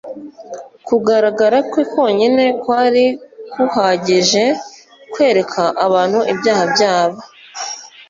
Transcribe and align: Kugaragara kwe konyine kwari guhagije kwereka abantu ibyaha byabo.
Kugaragara 0.87 1.57
kwe 1.71 1.83
konyine 1.93 2.45
kwari 2.61 3.05
guhagije 3.53 4.43
kwereka 5.13 5.63
abantu 5.85 6.19
ibyaha 6.33 6.63
byabo. 6.73 7.19